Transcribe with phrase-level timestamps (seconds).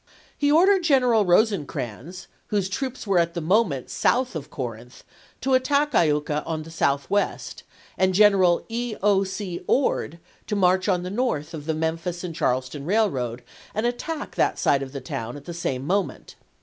[0.35, 5.03] He ordered General Eosecrans, whose troops were at the moment south of Corinth,
[5.41, 7.61] to attack Iuka on the southwest,
[7.99, 8.95] and General E.
[8.99, 9.23] 0.
[9.25, 9.63] C.
[9.67, 10.17] Ord
[10.47, 13.43] to march on the north of the Memphis and Charleston railroad
[13.75, 16.33] and attack that side of the town at the same moment.